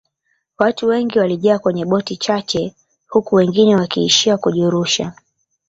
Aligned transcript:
watu 0.57 0.87
wengi 0.87 1.19
walijaa 1.19 1.59
kwenye 1.59 1.85
boti 1.85 2.17
chache 2.17 2.75
huku 3.07 3.35
wengine 3.35 3.75
wakiishia 3.75 4.37
kujirusha 4.37 5.13